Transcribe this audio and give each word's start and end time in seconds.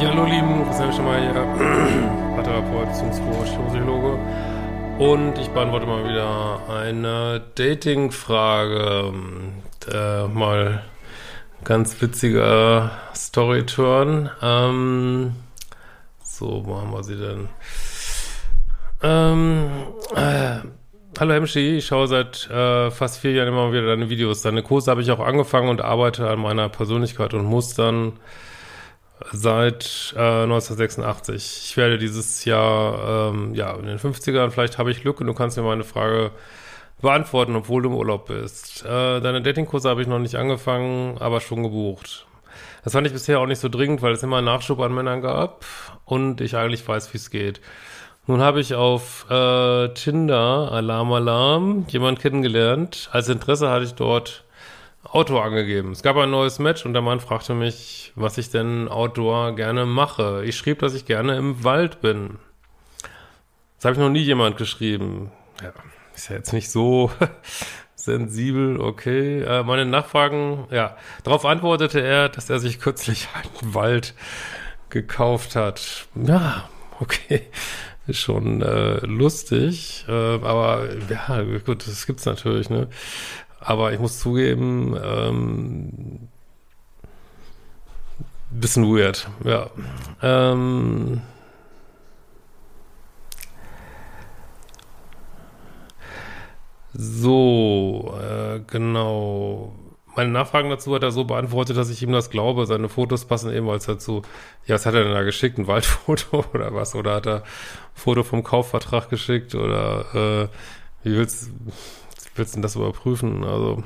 willkommen, 0.00 0.64
Christian 0.64 0.92
Schemmer 0.92 1.18
hier, 1.18 1.34
Paartherapeut, 2.34 2.88
Beziehungscoach, 2.88 3.68
Psychologe. 3.68 4.18
Und 4.98 5.38
ich 5.38 5.48
beantworte 5.50 5.86
mal 5.86 6.08
wieder 6.08 6.60
eine 6.70 7.42
Dating-Frage. 7.54 9.12
Äh, 9.92 10.26
mal 10.28 10.82
ganz 11.64 12.00
witziger 12.00 12.92
Story-Turn. 13.14 14.30
Ähm, 14.40 15.34
so, 16.22 16.62
wo 16.64 16.76
haben 16.76 16.92
wir 16.92 17.02
sie 17.02 17.16
denn? 17.16 17.48
Ähm, 19.02 19.68
äh, 20.16 20.60
Hallo 21.18 21.34
Hemschi, 21.34 21.76
ich 21.76 21.86
schaue 21.86 22.06
seit 22.06 22.48
äh, 22.48 22.90
fast 22.90 23.18
vier 23.18 23.32
Jahren 23.32 23.48
immer 23.48 23.72
wieder 23.72 23.86
deine 23.86 24.08
Videos. 24.08 24.40
Deine 24.40 24.62
Kurse 24.62 24.90
habe 24.90 25.02
ich 25.02 25.10
auch 25.10 25.20
angefangen 25.20 25.68
und 25.68 25.82
arbeite 25.82 26.30
an 26.30 26.38
meiner 26.38 26.70
Persönlichkeit 26.70 27.34
und 27.34 27.44
Mustern 27.44 28.14
seit 29.32 30.14
äh, 30.16 30.42
1986. 30.42 31.62
Ich 31.64 31.76
werde 31.76 31.98
dieses 31.98 32.44
Jahr, 32.44 33.32
ähm, 33.32 33.54
ja, 33.54 33.72
in 33.74 33.86
den 33.86 33.98
50ern, 33.98 34.50
vielleicht 34.50 34.78
habe 34.78 34.90
ich 34.90 35.02
Glück 35.02 35.20
und 35.20 35.26
du 35.26 35.34
kannst 35.34 35.56
mir 35.56 35.62
meine 35.62 35.84
Frage 35.84 36.30
beantworten, 37.00 37.56
obwohl 37.56 37.82
du 37.82 37.90
im 37.90 37.96
Urlaub 37.96 38.26
bist. 38.26 38.84
Äh, 38.84 39.20
deine 39.20 39.42
Datingkurse 39.42 39.88
habe 39.88 40.02
ich 40.02 40.08
noch 40.08 40.18
nicht 40.18 40.36
angefangen, 40.36 41.18
aber 41.18 41.40
schon 41.40 41.62
gebucht. 41.62 42.26
Das 42.84 42.92
fand 42.94 43.06
ich 43.06 43.12
bisher 43.12 43.40
auch 43.40 43.46
nicht 43.46 43.60
so 43.60 43.68
dringend, 43.68 44.02
weil 44.02 44.12
es 44.12 44.22
immer 44.22 44.40
Nachschub 44.40 44.80
an 44.80 44.94
Männern 44.94 45.20
gab 45.20 45.64
und 46.04 46.40
ich 46.40 46.56
eigentlich 46.56 46.86
weiß, 46.86 47.12
wie 47.12 47.18
es 47.18 47.30
geht. 47.30 47.60
Nun 48.26 48.40
habe 48.40 48.60
ich 48.60 48.74
auf 48.74 49.26
äh, 49.30 49.88
Tinder, 49.94 50.70
Alarm 50.72 51.12
Alarm, 51.12 51.86
jemand 51.88 52.20
kennengelernt. 52.20 53.08
Als 53.12 53.28
Interesse 53.28 53.70
hatte 53.70 53.84
ich 53.84 53.94
dort 53.94 54.44
Outdoor 55.12 55.44
angegeben. 55.44 55.90
Es 55.90 56.02
gab 56.02 56.16
ein 56.16 56.30
neues 56.30 56.58
Match 56.60 56.86
und 56.86 56.92
der 56.92 57.02
Mann 57.02 57.20
fragte 57.20 57.54
mich, 57.54 58.12
was 58.14 58.38
ich 58.38 58.50
denn 58.50 58.88
Outdoor 58.88 59.56
gerne 59.56 59.84
mache. 59.84 60.44
Ich 60.44 60.56
schrieb, 60.56 60.78
dass 60.78 60.94
ich 60.94 61.04
gerne 61.04 61.36
im 61.36 61.64
Wald 61.64 62.00
bin. 62.00 62.38
Das 63.76 63.86
habe 63.86 63.94
ich 63.94 64.00
noch 64.00 64.10
nie 64.10 64.22
jemand 64.22 64.56
geschrieben. 64.56 65.32
Ja, 65.62 65.72
ist 66.14 66.28
ja 66.28 66.36
jetzt 66.36 66.52
nicht 66.52 66.70
so 66.70 67.10
sensibel, 67.96 68.80
okay. 68.80 69.42
Äh, 69.42 69.64
meine 69.64 69.84
Nachfragen, 69.84 70.68
ja, 70.70 70.96
darauf 71.24 71.44
antwortete 71.44 72.00
er, 72.00 72.28
dass 72.28 72.48
er 72.48 72.60
sich 72.60 72.78
kürzlich 72.78 73.28
einen 73.34 73.74
Wald 73.74 74.14
gekauft 74.90 75.56
hat. 75.56 76.06
Ja, 76.14 76.68
okay 77.00 77.42
ist 78.10 78.18
schon 78.18 78.60
äh, 78.60 78.98
lustig, 79.06 80.04
äh, 80.08 80.12
aber 80.12 80.88
ja, 81.08 81.42
gut, 81.64 81.86
das 81.86 82.06
gibt's 82.06 82.26
natürlich, 82.26 82.68
ne? 82.68 82.88
Aber 83.60 83.92
ich 83.92 84.00
muss 84.00 84.18
zugeben, 84.18 84.96
ähm, 85.02 86.28
bisschen 88.50 88.84
weird, 88.84 89.28
ja. 89.44 89.70
Ähm, 90.22 91.20
so, 96.94 98.18
äh, 98.20 98.60
genau 98.66 99.74
meine 100.16 100.30
Nachfragen 100.32 100.70
dazu 100.70 100.94
hat 100.94 101.02
er 101.02 101.12
so 101.12 101.24
beantwortet, 101.24 101.76
dass 101.76 101.90
ich 101.90 102.02
ihm 102.02 102.12
das 102.12 102.30
glaube. 102.30 102.66
Seine 102.66 102.88
Fotos 102.88 103.24
passen 103.24 103.52
ebenfalls 103.52 103.86
dazu. 103.86 104.22
Ja, 104.66 104.74
was 104.74 104.86
hat 104.86 104.94
er 104.94 105.04
denn 105.04 105.12
da 105.14 105.22
geschickt? 105.22 105.58
Ein 105.58 105.66
Waldfoto 105.66 106.44
oder 106.54 106.74
was? 106.74 106.94
Oder 106.94 107.14
hat 107.14 107.26
er 107.26 107.36
ein 107.36 107.42
Foto 107.94 108.22
vom 108.22 108.42
Kaufvertrag 108.42 109.08
geschickt? 109.08 109.54
Oder 109.54 110.04
äh, 110.14 110.48
wie 111.04 111.16
willst, 111.16 111.50
willst 112.40 112.54
du 112.54 112.56
denn 112.56 112.62
das 112.62 112.74
überprüfen? 112.74 113.44
Also 113.44 113.84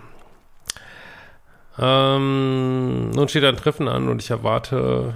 ähm, 1.78 3.10
nun 3.10 3.28
steht 3.28 3.44
ein 3.44 3.56
Treffen 3.56 3.88
an 3.88 4.08
und 4.08 4.22
ich 4.22 4.30
erwarte 4.30 5.14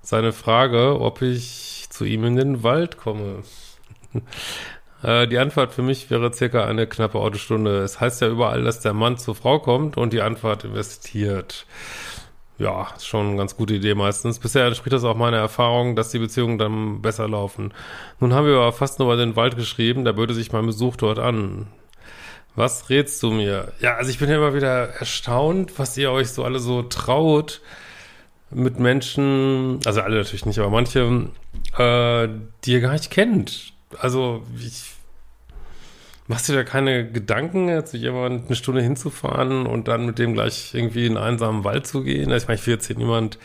seine 0.00 0.32
Frage, 0.32 1.00
ob 1.00 1.22
ich 1.22 1.86
zu 1.90 2.04
ihm 2.04 2.24
in 2.24 2.36
den 2.36 2.62
Wald 2.62 2.98
komme. 2.98 3.42
Äh, 5.02 5.28
die 5.28 5.36
Antwort 5.36 5.74
für 5.74 5.82
mich 5.82 6.08
wäre 6.08 6.32
circa 6.32 6.64
eine 6.64 6.86
knappe 6.86 7.18
Autostunde. 7.18 7.82
Es 7.82 8.00
heißt 8.00 8.22
ja 8.22 8.28
überall, 8.28 8.64
dass 8.64 8.80
der 8.80 8.94
Mann 8.94 9.18
zur 9.18 9.34
Frau 9.34 9.58
kommt 9.58 9.98
und 9.98 10.14
die 10.14 10.22
Antwort 10.22 10.64
investiert. 10.64 11.66
Ja, 12.56 12.88
ist 12.96 13.06
schon 13.06 13.26
eine 13.26 13.36
ganz 13.36 13.54
gute 13.54 13.74
Idee 13.74 13.94
meistens. 13.94 14.38
Bisher 14.38 14.66
entspricht 14.66 14.94
das 14.94 15.04
auch 15.04 15.16
meiner 15.16 15.36
Erfahrung, 15.36 15.94
dass 15.94 16.10
die 16.10 16.20
Beziehungen 16.20 16.56
dann 16.56 17.02
besser 17.02 17.28
laufen. 17.28 17.74
Nun 18.18 18.32
haben 18.32 18.46
wir 18.46 18.54
aber 18.54 18.72
fast 18.72 18.98
nur 18.98 19.12
über 19.12 19.22
den 19.22 19.36
Wald 19.36 19.56
geschrieben, 19.56 20.06
da 20.06 20.12
böte 20.12 20.32
sich 20.32 20.52
mein 20.52 20.64
Besuch 20.64 20.96
dort 20.96 21.18
an. 21.18 21.66
Was 22.56 22.88
rätst 22.88 23.22
du 23.22 23.30
mir? 23.30 23.72
Ja, 23.80 23.96
also 23.96 24.10
ich 24.10 24.18
bin 24.18 24.30
ja 24.30 24.36
immer 24.36 24.54
wieder 24.54 24.90
erstaunt, 25.00 25.78
was 25.78 25.96
ihr 25.96 26.10
euch 26.10 26.30
so 26.30 26.44
alle 26.44 26.60
so 26.60 26.82
traut 26.82 27.60
mit 28.50 28.78
Menschen, 28.78 29.80
also 29.84 30.00
alle 30.00 30.18
natürlich 30.18 30.46
nicht, 30.46 30.58
aber 30.60 30.70
manche, 30.70 31.28
äh, 31.76 32.28
die 32.64 32.72
ihr 32.72 32.80
gar 32.80 32.92
nicht 32.92 33.10
kennt. 33.10 33.72
Also 33.98 34.44
ich 34.60 34.94
Machst 36.26 36.48
du 36.48 36.54
dir 36.54 36.64
keine 36.64 37.10
Gedanken, 37.10 37.84
zu 37.84 37.98
jemandem 37.98 38.46
eine 38.46 38.56
Stunde 38.56 38.80
hinzufahren 38.80 39.66
und 39.66 39.88
dann 39.88 40.06
mit 40.06 40.18
dem 40.18 40.32
gleich 40.32 40.72
irgendwie 40.72 41.04
in 41.04 41.18
einen 41.18 41.34
einsamen 41.34 41.64
Wald 41.64 41.86
zu 41.86 42.02
gehen? 42.02 42.30
Ich 42.32 42.48
meine, 42.48 42.58
ich 42.58 42.66
will 42.66 42.74
jetzt 42.74 42.86
hier 42.86 42.96
niemand 42.96 43.38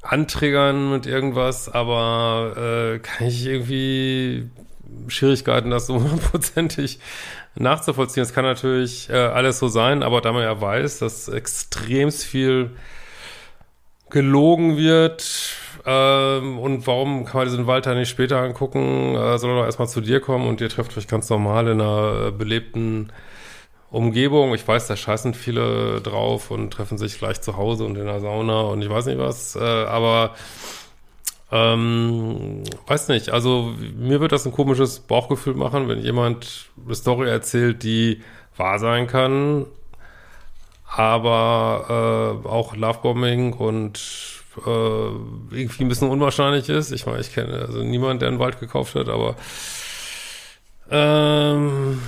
antriggern 0.00 0.92
mit 0.92 1.06
irgendwas, 1.06 1.68
aber 1.68 2.54
äh, 2.56 2.98
kann 3.00 3.26
ich 3.26 3.44
irgendwie 3.44 4.48
Schwierigkeiten, 5.08 5.70
das 5.70 5.86
so 5.86 5.94
hundertprozentig 6.00 6.98
nachzuvollziehen. 7.54 8.22
Es 8.22 8.32
kann 8.32 8.44
natürlich 8.44 9.08
äh, 9.10 9.14
alles 9.14 9.58
so 9.58 9.68
sein, 9.68 10.02
aber 10.02 10.20
da 10.20 10.32
man 10.32 10.42
ja 10.42 10.60
weiß, 10.60 10.98
dass 10.98 11.28
extremst 11.28 12.24
viel 12.24 12.70
gelogen 14.10 14.76
wird, 14.76 15.56
ähm, 15.86 16.58
und 16.58 16.86
warum 16.88 17.24
kann 17.24 17.38
man 17.40 17.48
diesen 17.48 17.66
Walter 17.68 17.94
nicht 17.94 18.08
später 18.08 18.38
angucken? 18.38 19.14
Äh, 19.14 19.38
soll 19.38 19.50
er 19.50 19.60
doch 19.60 19.64
erstmal 19.64 19.88
zu 19.88 20.00
dir 20.00 20.20
kommen 20.20 20.48
und 20.48 20.60
ihr 20.60 20.68
trefft 20.68 20.98
euch 20.98 21.06
ganz 21.06 21.30
normal 21.30 21.68
in 21.68 21.80
einer 21.80 22.26
äh, 22.26 22.30
belebten 22.32 23.12
Umgebung. 23.90 24.52
Ich 24.54 24.66
weiß, 24.66 24.88
da 24.88 24.96
scheißen 24.96 25.32
viele 25.34 26.00
drauf 26.00 26.50
und 26.50 26.72
treffen 26.72 26.98
sich 26.98 27.18
gleich 27.18 27.40
zu 27.40 27.56
Hause 27.56 27.84
und 27.84 27.96
in 27.96 28.06
der 28.06 28.20
Sauna 28.20 28.62
und 28.62 28.82
ich 28.82 28.90
weiß 28.90 29.06
nicht 29.06 29.18
was, 29.18 29.54
äh, 29.54 29.60
aber 29.60 30.34
ähm, 31.52 32.64
weiß 32.86 33.08
nicht, 33.08 33.30
also 33.30 33.72
mir 33.96 34.20
wird 34.20 34.32
das 34.32 34.46
ein 34.46 34.52
komisches 34.52 35.00
Bauchgefühl 35.00 35.54
machen, 35.54 35.88
wenn 35.88 36.00
jemand 36.00 36.66
eine 36.84 36.94
Story 36.94 37.28
erzählt, 37.28 37.82
die 37.82 38.22
wahr 38.56 38.78
sein 38.78 39.06
kann, 39.06 39.66
aber 40.88 42.42
äh, 42.44 42.48
auch 42.48 42.74
Lovebombing 42.74 43.52
und 43.52 44.00
äh, 44.66 44.70
irgendwie 44.70 45.84
ein 45.84 45.88
bisschen 45.88 46.08
unwahrscheinlich 46.08 46.68
ist. 46.68 46.90
Ich 46.90 47.06
meine, 47.06 47.20
ich 47.20 47.32
kenne 47.32 47.60
also 47.60 47.82
niemanden, 47.82 48.20
der 48.20 48.28
einen 48.28 48.38
Wald 48.38 48.58
gekauft 48.58 48.94
hat, 48.94 49.08
aber 49.08 49.36
ähm, 50.90 52.00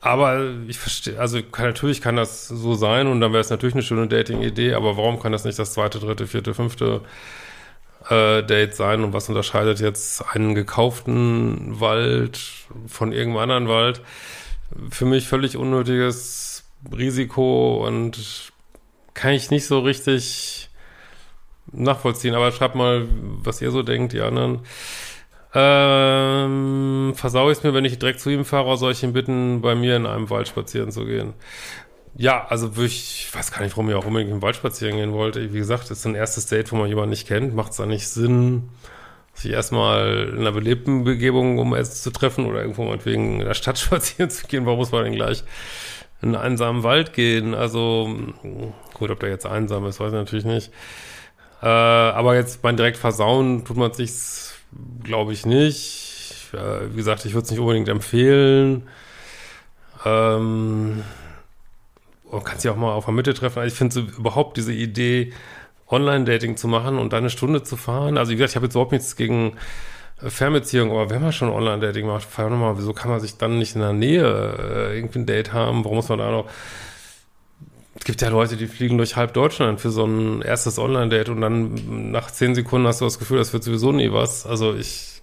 aber 0.00 0.40
ich 0.68 0.78
verstehe, 0.78 1.18
also 1.18 1.42
kann, 1.42 1.66
natürlich 1.66 2.00
kann 2.00 2.16
das 2.16 2.48
so 2.48 2.74
sein 2.74 3.06
und 3.06 3.20
dann 3.20 3.32
wäre 3.32 3.40
es 3.40 3.50
natürlich 3.50 3.74
eine 3.74 3.82
schöne 3.82 4.08
Dating-Idee, 4.08 4.74
aber 4.74 4.96
warum 4.96 5.20
kann 5.20 5.32
das 5.32 5.44
nicht 5.44 5.58
das 5.58 5.74
zweite, 5.74 5.98
dritte, 5.98 6.26
vierte, 6.26 6.54
fünfte 6.54 7.02
äh, 8.10 8.42
Date 8.42 8.74
sein 8.74 9.02
und 9.04 9.12
was 9.12 9.28
unterscheidet 9.28 9.80
jetzt 9.80 10.22
einen 10.34 10.54
gekauften 10.54 11.80
Wald 11.80 12.40
von 12.86 13.12
irgendeinem 13.12 13.50
anderen 13.50 13.68
Wald? 13.68 14.02
Für 14.90 15.04
mich 15.04 15.28
völlig 15.28 15.56
unnötiges 15.56 16.64
Risiko 16.96 17.86
und 17.86 18.52
kann 19.14 19.32
ich 19.32 19.50
nicht 19.50 19.66
so 19.66 19.78
richtig 19.78 20.68
nachvollziehen, 21.72 22.34
aber 22.34 22.52
schreibt 22.52 22.74
mal, 22.74 23.06
was 23.42 23.62
ihr 23.62 23.70
so 23.70 23.82
denkt, 23.82 24.12
die 24.12 24.20
anderen. 24.20 24.60
Ähm, 25.56 27.12
versau 27.14 27.48
ich 27.50 27.58
es 27.58 27.64
mir, 27.64 27.74
wenn 27.74 27.84
ich 27.84 27.98
direkt 27.98 28.18
zu 28.20 28.28
ihm 28.30 28.44
fahre, 28.44 28.76
soll 28.76 28.92
ich 28.92 29.04
ihn 29.04 29.12
bitten, 29.12 29.60
bei 29.60 29.76
mir 29.76 29.96
in 29.96 30.06
einem 30.06 30.28
Wald 30.28 30.48
spazieren 30.48 30.90
zu 30.90 31.04
gehen? 31.04 31.32
Ja, 32.16 32.46
also 32.46 32.70
ich 32.82 33.28
weiß 33.32 33.50
gar 33.50 33.62
nicht, 33.62 33.76
warum 33.76 33.90
ihr 33.90 33.98
auch 33.98 34.06
unbedingt 34.06 34.30
im 34.30 34.42
Wald 34.42 34.54
spazieren 34.54 34.96
gehen 34.96 35.12
wollt. 35.12 35.36
Wie 35.36 35.58
gesagt, 35.58 35.90
das 35.90 35.98
ist 35.98 36.06
ein 36.06 36.14
erstes 36.14 36.46
Date, 36.46 36.70
wo 36.70 36.76
man 36.76 36.88
jemanden 36.88 37.10
nicht 37.10 37.26
kennt. 37.26 37.54
Macht 37.54 37.72
es 37.72 37.78
da 37.78 37.86
nicht 37.86 38.08
Sinn, 38.08 38.68
sich 39.34 39.50
erstmal 39.50 40.28
in 40.28 40.38
einer 40.38 40.52
belebten 40.52 41.02
Begebung, 41.02 41.58
um 41.58 41.74
Essen 41.74 41.96
zu 41.96 42.10
treffen 42.12 42.46
oder 42.46 42.60
irgendwo 42.60 42.84
meinetwegen 42.84 43.40
in 43.40 43.46
der 43.46 43.54
Stadt 43.54 43.78
spazieren 43.80 44.30
zu 44.30 44.46
gehen? 44.46 44.64
Warum 44.64 44.78
muss 44.78 44.92
man 44.92 45.04
denn 45.04 45.14
gleich 45.14 45.42
in 46.22 46.36
einen 46.36 46.44
einsamen 46.44 46.84
Wald 46.84 47.14
gehen? 47.14 47.52
Also, 47.52 48.08
gut, 48.94 49.10
ob 49.10 49.18
der 49.18 49.30
jetzt 49.30 49.46
einsam 49.46 49.84
ist, 49.86 49.98
weiß 49.98 50.12
ich 50.12 50.14
natürlich 50.14 50.44
nicht. 50.44 50.70
Äh, 51.62 51.66
aber 51.66 52.36
jetzt 52.36 52.62
beim 52.62 52.76
direkt 52.76 52.98
versauen 52.98 53.64
tut 53.64 53.76
man 53.76 53.92
sich's, 53.92 54.54
glaube 55.02 55.32
ich, 55.32 55.46
nicht. 55.46 56.50
Äh, 56.52 56.92
wie 56.92 56.96
gesagt, 56.96 57.24
ich 57.24 57.34
würde 57.34 57.46
es 57.46 57.50
nicht 57.50 57.60
unbedingt 57.60 57.88
empfehlen. 57.88 58.86
Ähm, 60.04 61.02
man 62.34 62.44
kann 62.44 62.58
sich 62.58 62.70
auch 62.70 62.76
mal 62.76 62.92
auf 62.92 63.06
der 63.06 63.14
Mitte 63.14 63.34
treffen. 63.34 63.60
Also 63.60 63.72
ich 63.72 63.78
finde 63.78 63.94
so 63.94 64.00
überhaupt 64.00 64.56
diese 64.56 64.72
Idee, 64.72 65.32
Online-Dating 65.88 66.56
zu 66.56 66.68
machen 66.68 66.98
und 66.98 67.12
dann 67.12 67.20
eine 67.20 67.30
Stunde 67.30 67.62
zu 67.62 67.76
fahren. 67.76 68.16
Also 68.18 68.32
wie 68.32 68.36
gesagt, 68.36 68.50
ich 68.50 68.56
habe 68.56 68.66
jetzt 68.66 68.74
überhaupt 68.74 68.92
nichts 68.92 69.16
gegen 69.16 69.56
Fernbeziehung, 70.16 70.90
aber 70.90 71.10
wenn 71.10 71.22
man 71.22 71.32
schon 71.32 71.50
Online-Dating 71.50 72.06
macht, 72.06 72.24
fahr 72.24 72.48
doch 72.48 72.56
mal, 72.56 72.78
wieso 72.78 72.92
kann 72.92 73.10
man 73.10 73.20
sich 73.20 73.36
dann 73.36 73.58
nicht 73.58 73.74
in 73.74 73.82
der 73.82 73.92
Nähe 73.92 74.24
äh, 74.24 74.96
irgendwie 74.96 75.20
ein 75.20 75.26
Date 75.26 75.52
haben? 75.52 75.84
Warum 75.84 75.96
muss 75.96 76.08
man 76.08 76.18
da 76.18 76.30
noch 76.30 76.48
es 77.96 78.04
gibt 78.04 78.22
ja 78.22 78.28
Leute, 78.28 78.56
die 78.56 78.66
fliegen 78.66 78.98
durch 78.98 79.16
halb 79.16 79.34
Deutschland 79.34 79.80
für 79.80 79.90
so 79.90 80.04
ein 80.04 80.42
erstes 80.42 80.78
Online-Date 80.78 81.28
und 81.28 81.40
dann 81.40 82.10
nach 82.10 82.30
zehn 82.30 82.54
Sekunden 82.54 82.86
hast 82.86 83.00
du 83.00 83.04
das 83.04 83.18
Gefühl, 83.18 83.38
das 83.38 83.52
wird 83.52 83.62
sowieso 83.62 83.92
nie 83.92 84.12
was. 84.12 84.46
Also 84.46 84.74
ich. 84.74 85.13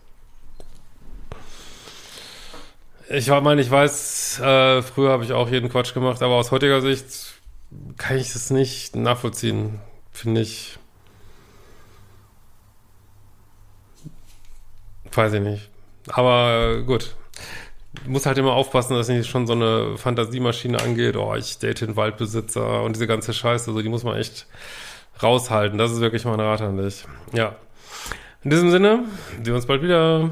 Ich 3.13 3.27
meine, 3.27 3.61
ich 3.61 3.69
weiß, 3.69 4.39
äh, 4.39 4.81
früher 4.81 5.11
habe 5.11 5.25
ich 5.25 5.33
auch 5.33 5.49
jeden 5.49 5.69
Quatsch 5.69 5.93
gemacht, 5.93 6.21
aber 6.21 6.35
aus 6.35 6.51
heutiger 6.51 6.79
Sicht 6.81 7.05
kann 7.97 8.17
ich 8.17 8.31
das 8.31 8.51
nicht 8.51 8.95
nachvollziehen. 8.95 9.81
Finde 10.13 10.41
ich. 10.41 10.77
Weiß 15.11 15.33
ich 15.33 15.41
nicht. 15.41 15.69
Aber 16.07 16.83
gut. 16.83 17.15
Muss 18.07 18.25
halt 18.25 18.37
immer 18.37 18.53
aufpassen, 18.53 18.95
dass 18.95 19.09
nicht 19.09 19.29
schon 19.29 19.45
so 19.45 19.53
eine 19.53 19.97
Fantasiemaschine 19.97 20.79
angeht. 20.81 21.17
Oh, 21.17 21.35
ich 21.35 21.57
date 21.57 21.81
den 21.81 21.97
Waldbesitzer 21.97 22.81
und 22.83 22.95
diese 22.95 23.07
ganze 23.07 23.33
Scheiße. 23.33 23.71
Also 23.71 23.81
die 23.81 23.89
muss 23.89 24.05
man 24.05 24.15
echt 24.15 24.47
raushalten. 25.21 25.77
Das 25.77 25.91
ist 25.91 25.99
wirklich 25.99 26.23
mein 26.23 26.39
Rat 26.39 26.61
an 26.61 26.77
dich. 26.77 27.03
Ja. 27.33 27.57
In 28.43 28.51
diesem 28.51 28.71
Sinne, 28.71 29.03
sehen 29.35 29.45
wir 29.45 29.55
uns 29.55 29.65
bald 29.65 29.81
wieder. 29.81 30.29